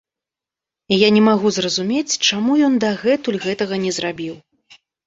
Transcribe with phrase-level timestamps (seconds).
[0.95, 4.35] І я не магу зразумець, чаму ён дагэтуль гэтага не зрабіў.